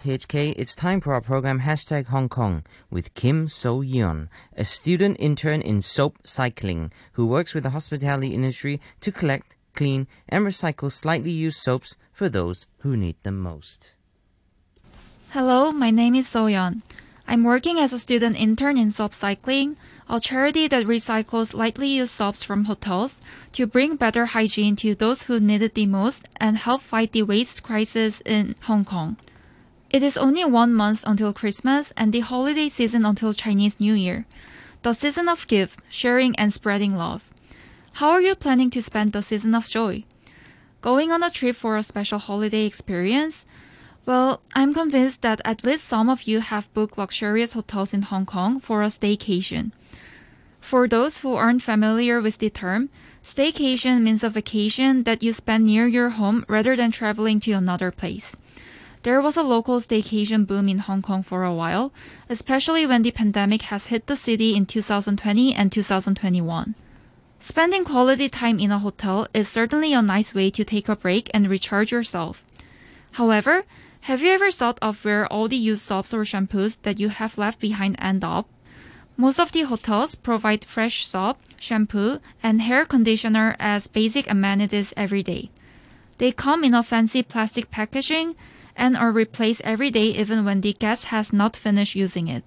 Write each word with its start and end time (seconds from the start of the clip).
THK, 0.00 0.54
it's 0.56 0.74
time 0.74 1.02
for 1.02 1.12
our 1.12 1.20
program 1.20 1.60
Hashtag 1.60 2.06
Hong 2.06 2.30
Kong 2.30 2.64
with 2.88 3.12
Kim 3.12 3.48
So 3.48 3.82
Yeon, 3.82 4.28
a 4.56 4.64
student 4.64 5.18
intern 5.20 5.60
in 5.60 5.82
soap 5.82 6.16
cycling 6.22 6.90
who 7.12 7.26
works 7.26 7.52
with 7.52 7.64
the 7.64 7.76
hospitality 7.76 8.32
industry 8.32 8.80
to 9.02 9.12
collect, 9.12 9.58
clean, 9.74 10.06
and 10.26 10.46
recycle 10.46 10.90
slightly 10.90 11.30
used 11.30 11.60
soaps 11.60 11.98
for 12.14 12.30
those 12.30 12.64
who 12.78 12.96
need 12.96 13.16
them 13.24 13.38
most. 13.38 13.94
Hello, 15.32 15.70
my 15.70 15.90
name 15.90 16.14
is 16.14 16.26
Soyeon. 16.26 16.80
I'm 17.28 17.44
working 17.44 17.78
as 17.78 17.92
a 17.92 17.98
student 17.98 18.40
intern 18.40 18.78
in 18.78 18.90
Soap 18.90 19.12
Cycling, 19.12 19.76
a 20.08 20.18
charity 20.18 20.66
that 20.68 20.86
recycles 20.86 21.52
lightly 21.52 21.88
used 21.88 22.12
soaps 22.12 22.42
from 22.42 22.64
hotels 22.64 23.20
to 23.52 23.66
bring 23.66 23.96
better 23.96 24.24
hygiene 24.24 24.76
to 24.76 24.94
those 24.94 25.24
who 25.24 25.38
need 25.38 25.60
it 25.60 25.74
the 25.74 25.84
most 25.84 26.26
and 26.36 26.56
help 26.56 26.80
fight 26.80 27.12
the 27.12 27.22
waste 27.22 27.62
crisis 27.62 28.22
in 28.24 28.54
Hong 28.62 28.86
Kong. 28.86 29.18
It 29.90 30.04
is 30.04 30.16
only 30.16 30.44
one 30.44 30.72
month 30.72 31.02
until 31.04 31.32
Christmas 31.32 31.92
and 31.96 32.12
the 32.12 32.20
holiday 32.20 32.68
season 32.68 33.04
until 33.04 33.32
Chinese 33.32 33.80
New 33.80 33.94
Year, 33.94 34.24
the 34.82 34.92
season 34.92 35.28
of 35.28 35.48
gifts, 35.48 35.78
sharing, 35.88 36.36
and 36.36 36.52
spreading 36.52 36.94
love. 36.94 37.24
How 37.94 38.10
are 38.10 38.22
you 38.22 38.36
planning 38.36 38.70
to 38.70 38.82
spend 38.82 39.12
the 39.12 39.20
season 39.20 39.52
of 39.52 39.66
joy? 39.66 40.04
Going 40.80 41.10
on 41.10 41.24
a 41.24 41.30
trip 41.30 41.56
for 41.56 41.76
a 41.76 41.82
special 41.82 42.20
holiday 42.20 42.66
experience? 42.66 43.46
Well, 44.06 44.40
I'm 44.54 44.74
convinced 44.74 45.22
that 45.22 45.40
at 45.44 45.64
least 45.64 45.88
some 45.88 46.08
of 46.08 46.22
you 46.22 46.38
have 46.38 46.72
booked 46.72 46.96
luxurious 46.96 47.54
hotels 47.54 47.92
in 47.92 48.02
Hong 48.02 48.26
Kong 48.26 48.60
for 48.60 48.84
a 48.84 48.86
staycation. 48.86 49.72
For 50.60 50.86
those 50.86 51.18
who 51.18 51.34
aren't 51.34 51.62
familiar 51.62 52.20
with 52.20 52.38
the 52.38 52.48
term, 52.48 52.90
staycation 53.24 54.02
means 54.02 54.22
a 54.22 54.30
vacation 54.30 55.02
that 55.02 55.24
you 55.24 55.32
spend 55.32 55.64
near 55.64 55.88
your 55.88 56.10
home 56.10 56.44
rather 56.46 56.76
than 56.76 56.92
traveling 56.92 57.40
to 57.40 57.52
another 57.52 57.90
place. 57.90 58.36
There 59.02 59.22
was 59.22 59.38
a 59.38 59.42
local 59.42 59.80
staycation 59.80 60.46
boom 60.46 60.68
in 60.68 60.80
Hong 60.80 61.00
Kong 61.00 61.22
for 61.22 61.42
a 61.42 61.54
while, 61.54 61.90
especially 62.28 62.84
when 62.84 63.00
the 63.00 63.10
pandemic 63.10 63.62
has 63.62 63.86
hit 63.86 64.06
the 64.06 64.14
city 64.14 64.54
in 64.54 64.66
2020 64.66 65.54
and 65.54 65.72
2021. 65.72 66.74
Spending 67.38 67.84
quality 67.84 68.28
time 68.28 68.58
in 68.58 68.70
a 68.70 68.78
hotel 68.78 69.26
is 69.32 69.48
certainly 69.48 69.94
a 69.94 70.02
nice 70.02 70.34
way 70.34 70.50
to 70.50 70.64
take 70.64 70.86
a 70.86 70.96
break 70.96 71.30
and 71.32 71.48
recharge 71.48 71.90
yourself. 71.90 72.44
However, 73.12 73.64
have 74.02 74.20
you 74.20 74.32
ever 74.32 74.50
thought 74.50 74.78
of 74.82 75.02
where 75.02 75.26
all 75.32 75.48
the 75.48 75.56
used 75.56 75.80
soaps 75.80 76.12
or 76.12 76.24
shampoos 76.24 76.82
that 76.82 77.00
you 77.00 77.08
have 77.08 77.38
left 77.38 77.58
behind 77.58 77.96
end 77.98 78.22
up? 78.22 78.48
Most 79.16 79.40
of 79.40 79.52
the 79.52 79.62
hotels 79.62 80.14
provide 80.14 80.66
fresh 80.66 81.06
soap, 81.06 81.38
shampoo, 81.58 82.20
and 82.42 82.60
hair 82.60 82.84
conditioner 82.84 83.56
as 83.58 83.86
basic 83.86 84.30
amenities 84.30 84.92
every 84.94 85.22
day. 85.22 85.50
They 86.18 86.32
come 86.32 86.64
in 86.64 86.74
a 86.74 86.82
fancy 86.82 87.22
plastic 87.22 87.70
packaging 87.70 88.36
and 88.76 88.96
are 88.96 89.12
replaced 89.12 89.60
every 89.62 89.90
day 89.90 90.06
even 90.06 90.44
when 90.44 90.60
the 90.60 90.72
guest 90.74 91.06
has 91.06 91.32
not 91.32 91.56
finished 91.56 91.94
using 91.94 92.28
it. 92.28 92.44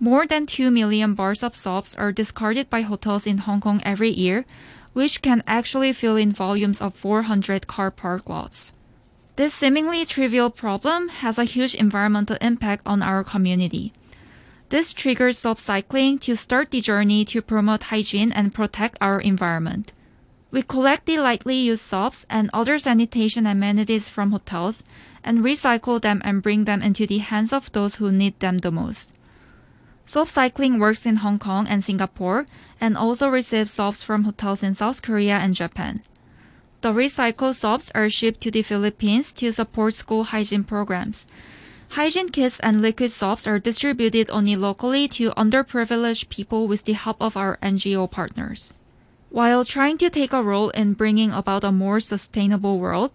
More 0.00 0.26
than 0.26 0.46
2 0.46 0.70
million 0.70 1.14
bars 1.14 1.42
of 1.42 1.56
soaps 1.56 1.94
are 1.94 2.10
discarded 2.10 2.68
by 2.68 2.82
hotels 2.82 3.26
in 3.26 3.38
Hong 3.38 3.60
Kong 3.60 3.80
every 3.84 4.10
year, 4.10 4.44
which 4.92 5.22
can 5.22 5.42
actually 5.46 5.92
fill 5.92 6.16
in 6.16 6.32
volumes 6.32 6.80
of 6.80 6.94
400 6.94 7.66
car 7.66 7.90
park 7.90 8.28
lots. 8.28 8.72
This 9.36 9.54
seemingly 9.54 10.04
trivial 10.04 10.50
problem 10.50 11.08
has 11.08 11.38
a 11.38 11.44
huge 11.44 11.74
environmental 11.74 12.36
impact 12.40 12.82
on 12.84 13.00
our 13.02 13.24
community. 13.24 13.92
This 14.68 14.92
triggers 14.92 15.38
soap 15.38 15.60
cycling 15.60 16.18
to 16.20 16.36
start 16.36 16.70
the 16.70 16.80
journey 16.80 17.24
to 17.26 17.40
promote 17.40 17.84
hygiene 17.84 18.32
and 18.32 18.54
protect 18.54 18.98
our 19.00 19.20
environment. 19.20 19.92
We 20.52 20.60
collect 20.60 21.06
the 21.06 21.16
lightly 21.16 21.56
used 21.56 21.80
soaps 21.80 22.26
and 22.28 22.50
other 22.52 22.78
sanitation 22.78 23.46
amenities 23.46 24.06
from 24.06 24.32
hotels 24.32 24.84
and 25.24 25.38
recycle 25.38 25.98
them 25.98 26.20
and 26.26 26.42
bring 26.42 26.66
them 26.66 26.82
into 26.82 27.06
the 27.06 27.18
hands 27.18 27.54
of 27.54 27.72
those 27.72 27.94
who 27.94 28.12
need 28.12 28.38
them 28.38 28.58
the 28.58 28.70
most. 28.70 29.10
Soap 30.04 30.28
cycling 30.28 30.78
works 30.78 31.06
in 31.06 31.16
Hong 31.16 31.38
Kong 31.38 31.66
and 31.66 31.82
Singapore 31.82 32.44
and 32.78 32.98
also 32.98 33.28
receives 33.28 33.72
soaps 33.72 34.02
from 34.02 34.24
hotels 34.24 34.62
in 34.62 34.74
South 34.74 35.00
Korea 35.00 35.38
and 35.38 35.54
Japan. 35.54 36.02
The 36.82 36.92
recycled 36.92 37.54
soaps 37.54 37.90
are 37.94 38.10
shipped 38.10 38.40
to 38.40 38.50
the 38.50 38.60
Philippines 38.60 39.32
to 39.32 39.52
support 39.52 39.94
school 39.94 40.24
hygiene 40.24 40.64
programs. 40.64 41.24
Hygiene 41.96 42.28
kits 42.28 42.60
and 42.60 42.82
liquid 42.82 43.10
soaps 43.10 43.46
are 43.46 43.58
distributed 43.58 44.28
only 44.28 44.56
locally 44.56 45.08
to 45.16 45.30
underprivileged 45.30 46.28
people 46.28 46.68
with 46.68 46.84
the 46.84 46.92
help 46.92 47.22
of 47.22 47.38
our 47.38 47.56
NGO 47.62 48.10
partners. 48.10 48.74
While 49.32 49.64
trying 49.64 49.96
to 49.96 50.10
take 50.10 50.34
a 50.34 50.42
role 50.42 50.68
in 50.76 50.92
bringing 50.92 51.32
about 51.32 51.64
a 51.64 51.72
more 51.72 52.00
sustainable 52.00 52.78
world, 52.78 53.12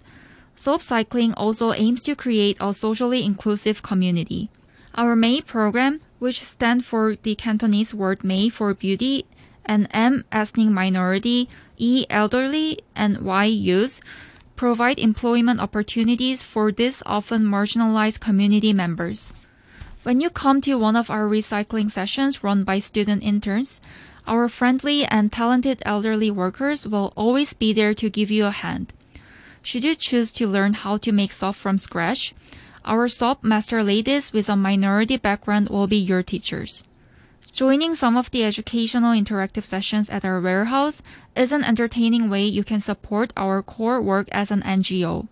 Soap 0.56 0.82
Cycling 0.82 1.36
also 1.36 1.74
aims 1.74 2.02
to 2.02 2.16
create 2.16 2.58
a 2.60 2.74
socially 2.74 3.24
inclusive 3.24 3.84
community. 3.84 4.50
Our 4.96 5.16
MEY 5.16 5.42
program, 5.42 6.02
which 6.18 6.42
stands 6.42 6.84
for 6.84 7.16
the 7.22 7.36
Cantonese 7.36 7.94
word 7.94 8.24
May 8.24 8.50
for 8.50 8.74
beauty, 8.74 9.26
and 9.64 9.88
M 9.92 10.26
ethnic 10.32 10.70
minority, 10.70 11.50
E 11.78 12.08
elderly, 12.10 12.80
and 12.96 13.20
Y 13.20 13.46
youth, 13.46 14.02
provide 14.56 14.98
employment 14.98 15.60
opportunities 15.60 16.42
for 16.42 16.72
these 16.72 17.04
often 17.06 17.44
marginalized 17.46 18.22
community 18.22 18.74
members. 18.74 19.34
When 20.02 20.20
you 20.20 20.32
come 20.32 20.62
to 20.62 20.80
one 20.80 20.96
of 20.96 21.12
our 21.12 21.30
recycling 21.30 21.92
sessions 21.92 22.44
run 22.44 22.64
by 22.64 22.80
student 22.80 23.22
interns, 23.22 23.82
our 24.28 24.48
friendly 24.50 25.06
and 25.06 25.32
talented 25.32 25.82
elderly 25.86 26.30
workers 26.30 26.88
will 26.88 27.14
always 27.16 27.54
be 27.54 27.74
there 27.74 27.94
to 27.96 28.10
give 28.10 28.30
you 28.30 28.46
a 28.46 28.52
hand. 28.52 28.94
Should 29.62 29.84
you 29.84 29.96
choose 29.96 30.32
to 30.34 30.48
learn 30.48 30.74
how 30.74 30.98
to 30.98 31.12
make 31.12 31.32
soap 31.32 31.56
from 31.56 31.78
scratch, 31.78 32.36
our 32.86 33.08
soap 33.08 33.44
master 33.44 33.84
ladies 33.84 34.32
with 34.32 34.50
a 34.50 34.56
minority 34.56 35.18
background 35.18 35.70
will 35.70 35.88
be 35.88 35.98
your 35.98 36.24
teachers. 36.24 36.84
Joining 37.52 37.96
some 37.96 38.16
of 38.16 38.30
the 38.32 38.44
educational 38.44 39.12
interactive 39.12 39.64
sessions 39.64 40.10
at 40.10 40.24
our 40.24 40.40
warehouse 40.40 41.02
is 41.36 41.52
an 41.52 41.64
entertaining 41.64 42.30
way 42.30 42.46
you 42.46 42.64
can 42.64 42.80
support 42.80 43.34
our 43.36 43.64
core 43.64 44.02
work 44.02 44.28
as 44.32 44.52
an 44.52 44.62
NGO. 44.62 45.28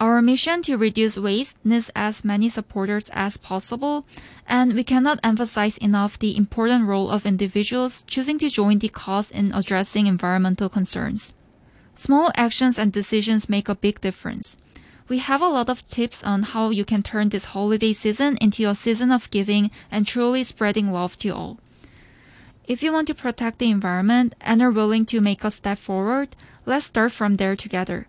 Our 0.00 0.20
mission 0.20 0.62
to 0.62 0.76
reduce 0.76 1.16
waste 1.16 1.56
needs 1.64 1.90
as 1.94 2.24
many 2.24 2.48
supporters 2.48 3.10
as 3.12 3.36
possible, 3.36 4.06
and 4.46 4.74
we 4.74 4.84
cannot 4.84 5.20
emphasize 5.22 5.78
enough 5.78 6.18
the 6.18 6.36
important 6.36 6.86
role 6.86 7.10
of 7.10 7.26
individuals 7.26 8.02
choosing 8.06 8.38
to 8.38 8.48
join 8.48 8.78
the 8.78 8.88
cause 8.88 9.30
in 9.30 9.52
addressing 9.52 10.06
environmental 10.06 10.68
concerns. 10.68 11.32
Small 11.94 12.30
actions 12.34 12.78
and 12.78 12.92
decisions 12.92 13.48
make 13.48 13.68
a 13.68 13.74
big 13.74 14.00
difference 14.00 14.56
we 15.08 15.18
have 15.18 15.42
a 15.42 15.48
lot 15.48 15.68
of 15.68 15.86
tips 15.88 16.24
on 16.24 16.42
how 16.42 16.70
you 16.70 16.84
can 16.84 17.02
turn 17.02 17.28
this 17.28 17.46
holiday 17.46 17.92
season 17.92 18.38
into 18.40 18.68
a 18.68 18.74
season 18.74 19.12
of 19.12 19.30
giving 19.30 19.70
and 19.90 20.06
truly 20.06 20.42
spreading 20.42 20.90
love 20.90 21.16
to 21.18 21.28
all. 21.28 21.58
If 22.66 22.82
you 22.82 22.92
want 22.92 23.08
to 23.08 23.14
protect 23.14 23.58
the 23.58 23.70
environment 23.70 24.34
and 24.40 24.62
are 24.62 24.70
willing 24.70 25.04
to 25.06 25.20
make 25.20 25.44
a 25.44 25.50
step 25.50 25.76
forward, 25.76 26.34
let's 26.64 26.86
start 26.86 27.12
from 27.12 27.36
there 27.36 27.54
together. 27.54 28.06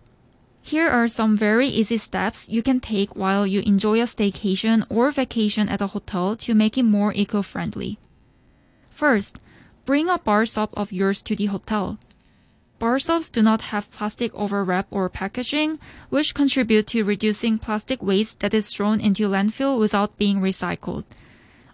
Here 0.66 0.88
are 0.88 1.06
some 1.06 1.36
very 1.36 1.68
easy 1.68 1.96
steps 1.96 2.48
you 2.48 2.60
can 2.60 2.80
take 2.80 3.14
while 3.14 3.46
you 3.46 3.60
enjoy 3.60 4.00
a 4.00 4.02
staycation 4.02 4.84
or 4.90 5.12
vacation 5.12 5.68
at 5.68 5.80
a 5.80 5.86
hotel 5.86 6.34
to 6.38 6.54
make 6.54 6.76
it 6.76 6.82
more 6.82 7.14
eco-friendly. 7.14 8.00
First, 8.90 9.38
bring 9.84 10.08
a 10.08 10.18
bar 10.18 10.44
soap 10.44 10.70
of 10.76 10.90
yours 10.90 11.22
to 11.22 11.36
the 11.36 11.46
hotel. 11.46 12.00
Bar 12.80 12.98
soaps 12.98 13.28
do 13.28 13.42
not 13.42 13.70
have 13.70 13.92
plastic 13.92 14.34
overwrap 14.34 14.88
or 14.90 15.08
packaging, 15.08 15.78
which 16.10 16.34
contribute 16.34 16.88
to 16.88 17.04
reducing 17.04 17.58
plastic 17.58 18.02
waste 18.02 18.40
that 18.40 18.52
is 18.52 18.72
thrown 18.72 19.00
into 19.00 19.28
landfill 19.28 19.78
without 19.78 20.18
being 20.18 20.40
recycled. 20.40 21.04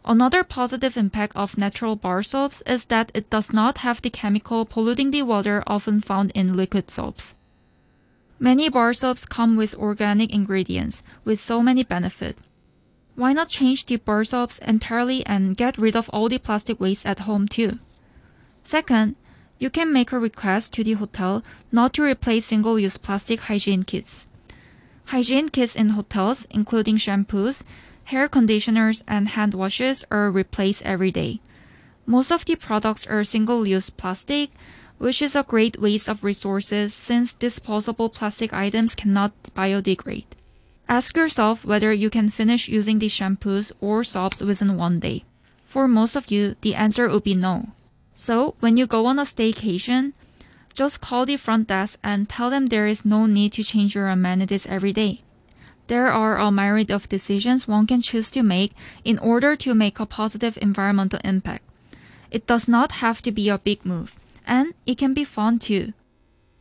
Another 0.05 0.45
positive 0.45 0.99
impact 0.99 1.35
of 1.35 1.57
natural 1.57 1.97
bar 1.97 2.23
soaps 2.23 2.63
is 2.67 2.85
that 2.93 3.11
it 3.15 3.31
does 3.31 3.55
not 3.55 3.79
have 3.79 4.03
the 4.03 4.11
chemical 4.11 4.67
polluting 4.67 5.13
the 5.13 5.23
water 5.23 5.63
often 5.67 6.03
found 6.03 6.31
in 6.35 6.59
liquid 6.59 6.91
soaps. 6.91 7.35
Many 8.43 8.69
bar 8.69 8.93
soaps 8.93 9.25
come 9.25 9.55
with 9.55 9.77
organic 9.77 10.33
ingredients 10.35 11.01
with 11.25 11.39
so 11.39 11.63
many 11.63 11.85
benefits. 11.85 12.43
Why 13.15 13.33
not 13.33 13.49
change 13.49 13.87
the 13.87 13.99
bar 13.99 14.25
soaps 14.25 14.59
entirely 14.59 15.25
and 15.25 15.57
get 15.57 15.79
rid 15.79 15.95
of 15.95 16.09
all 16.09 16.29
the 16.29 16.39
plastic 16.39 16.81
waste 16.81 17.07
at 17.07 17.21
home 17.21 17.47
too? 17.47 17.79
Second, 18.65 19.15
you 19.61 19.71
can 19.71 19.93
make 19.93 20.11
a 20.11 20.19
request 20.19 20.73
to 20.73 20.83
the 20.83 20.95
hotel 20.95 21.45
not 21.71 21.93
to 21.93 22.03
replace 22.03 22.47
single-use 22.47 22.99
plastic 22.99 23.43
hygiene 23.43 23.85
kits. 23.85 24.27
Hygiene 25.05 25.49
kits 25.49 25.77
in 25.77 25.91
hotels, 25.91 26.45
including 26.51 26.97
shampoos, 26.97 27.63
hair 28.07 28.27
conditioners, 28.27 29.05
and 29.07 29.29
hand 29.29 29.55
washes, 29.55 30.05
are 30.11 30.33
replaced 30.33 30.83
every 30.83 31.13
day. 31.13 31.41
Most 32.07 32.33
of 32.33 32.45
the 32.45 32.57
products 32.57 33.07
are 33.07 33.23
single-use 33.23 33.91
plastic, 33.91 34.51
which 35.03 35.21
is 35.21 35.35
a 35.35 35.43
great 35.43 35.81
waste 35.81 36.09
of 36.09 36.23
resources 36.23 36.95
since 36.95 37.33
disposable 37.33 38.09
plastic 38.09 38.53
items 38.53 38.95
cannot 38.95 39.33
biodegrade. 39.53 40.31
Ask 40.89 41.17
yourself 41.17 41.65
whether 41.65 41.93
you 41.93 42.09
can 42.09 42.29
finish 42.29 42.69
using 42.69 43.01
the 43.01 43.09
shampoos 43.09 43.73
or 43.81 44.05
soaps 44.05 44.41
within 44.41 44.77
one 44.77 45.01
day. 45.01 45.25
For 45.67 45.89
most 45.89 46.15
of 46.15 46.31
you, 46.31 46.55
the 46.61 46.77
answer 46.77 47.09
would 47.09 47.25
be 47.25 47.35
no. 47.35 47.71
So 48.15 48.55
when 48.61 48.77
you 48.77 48.87
go 48.87 49.07
on 49.07 49.19
a 49.19 49.23
staycation, 49.23 50.13
just 50.73 51.01
call 51.01 51.27
the 51.27 51.37
front 51.37 51.67
desk 51.67 51.99
and 52.05 52.29
tell 52.29 52.49
them 52.49 52.67
there 52.67 52.87
is 52.87 53.05
no 53.05 53.27
need 53.27 53.55
to 53.55 53.65
change 53.65 53.97
your 53.97 54.07
amenities 54.07 54.69
every 54.69 54.93
day. 54.93 55.23
There 55.89 56.13
are 56.13 56.39
a 56.39 56.53
myriad 56.53 56.93
of 56.93 57.09
decisions 57.09 57.67
one 57.67 57.89
can 57.89 58.03
choose 58.03 58.31
to 58.31 58.45
make 58.45 58.71
in 59.05 59.19
order 59.19 59.57
to 59.57 59.75
make 59.75 59.99
a 59.99 60.07
positive 60.07 60.57
environmental 60.63 61.19
impact. 61.25 61.65
It 62.31 62.47
does 62.47 62.69
not 62.69 63.03
have 63.03 63.21
to 63.23 63.33
be 63.33 63.49
a 63.49 63.59
big 63.59 63.85
move, 63.85 64.15
and 64.47 64.75
it 64.87 64.99
can 64.99 65.15
be 65.15 65.25
fun 65.25 65.59
too. 65.59 65.93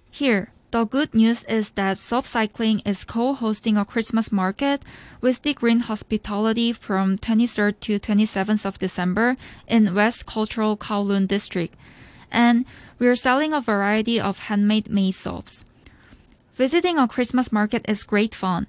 Here, 0.09 0.51
the 0.71 0.85
good 0.85 1.13
news 1.13 1.43
is 1.45 1.71
that 1.71 1.97
Soap 1.97 2.25
Cycling 2.25 2.79
is 2.85 3.03
co-hosting 3.03 3.77
a 3.77 3.83
Christmas 3.83 4.31
market 4.31 4.83
with 5.19 5.41
the 5.41 5.53
Green 5.53 5.81
Hospitality 5.81 6.71
from 6.71 7.17
23rd 7.17 7.79
to 7.81 7.99
27th 7.99 8.65
of 8.65 8.77
December 8.77 9.35
in 9.67 9.93
West 9.93 10.25
Cultural 10.25 10.77
Kowloon 10.77 11.27
District, 11.27 11.75
and 12.31 12.65
we're 12.99 13.17
selling 13.17 13.51
a 13.51 13.59
variety 13.59 14.19
of 14.19 14.47
handmade 14.47 14.89
made 14.89 15.15
soaps. 15.15 15.65
Visiting 16.55 16.97
a 16.97 17.07
Christmas 17.07 17.51
market 17.51 17.83
is 17.89 18.03
great 18.03 18.33
fun. 18.33 18.67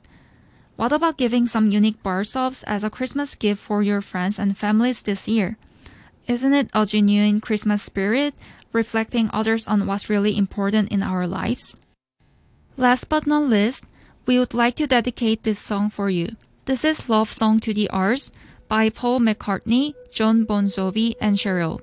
What 0.75 0.93
about 0.93 1.19
giving 1.19 1.47
some 1.47 1.71
unique 1.71 2.03
bar 2.03 2.25
soaps 2.25 2.65
as 2.65 2.83
a 2.83 2.91
Christmas 2.91 3.37
gift 3.37 3.61
for 3.61 3.83
your 3.83 4.01
friends 4.01 4.39
and 4.39 4.59
families 4.59 5.03
this 5.03 5.29
year? 5.29 5.57
Isn't 6.27 6.55
it 6.55 6.71
a 6.75 6.87
genuine 6.87 7.41
Christmas 7.41 7.83
spirit, 7.83 8.35
reflecting 8.73 9.31
others 9.33 9.69
on 9.69 9.87
what's 9.87 10.11
really 10.11 10.37
important 10.37 10.91
in 10.91 11.03
our 11.03 11.27
lives? 11.27 11.77
Last 12.77 13.09
but 13.09 13.27
not 13.27 13.45
least, 13.45 13.85
we 14.27 14.39
would 14.39 14.55
like 14.55 14.77
to 14.77 14.87
dedicate 14.87 15.43
this 15.43 15.59
song 15.59 15.91
for 15.91 16.09
you. 16.09 16.37
This 16.65 16.85
is 16.85 17.09
Love 17.09 17.33
Song 17.33 17.61
to 17.61 17.75
the 17.75 17.91
Earth 17.93 18.31
by 18.69 18.89
Paul 18.89 19.21
McCartney, 19.21 19.95
Jon 20.13 20.45
Bon 20.45 20.67
Jovi, 20.67 21.15
and 21.21 21.37
Sheryl. 21.37 21.83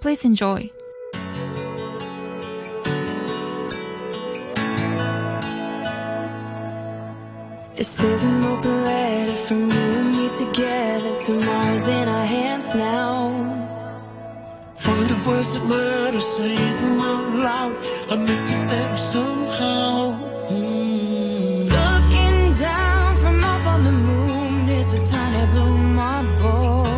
Please 0.00 0.24
enjoy. 0.24 0.70
This 7.74 8.02
is 8.02 8.24
an 8.24 8.44
open 8.44 8.82
letter 8.84 9.36
from 9.36 9.70
you 9.70 9.76
and 9.76 10.10
me 10.12 10.28
together. 10.36 11.18
Tomorrow's 11.20 11.88
in 11.88 12.08
our 12.08 12.26
hands 12.26 12.74
now. 12.74 13.47
Words 15.28 15.52
that 15.52 15.64
matter, 15.68 16.20
say 16.20 16.56
them 16.56 17.00
out 17.00 17.36
loud. 17.44 17.76
I 18.10 18.16
make 18.16 18.50
it 18.56 18.62
better 18.70 18.96
somehow. 18.96 20.12
Hmm. 20.48 21.68
Looking 21.76 22.54
down 22.54 23.16
from 23.16 23.44
up 23.44 23.66
on 23.66 23.84
the 23.84 23.92
moon 23.92 24.68
is 24.70 24.94
a 24.94 25.00
tiny 25.12 25.44
blue 25.52 25.76
marble. 25.98 26.97